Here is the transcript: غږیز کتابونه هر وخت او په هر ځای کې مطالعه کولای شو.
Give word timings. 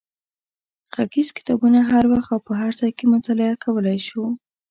غږیز 0.95 1.29
کتابونه 1.37 1.79
هر 1.89 2.03
وخت 2.13 2.29
او 2.35 2.39
په 2.47 2.53
هر 2.61 2.71
ځای 2.79 2.91
کې 2.97 3.05
مطالعه 3.15 3.55
کولای 3.63 3.99
شو. 4.07 4.23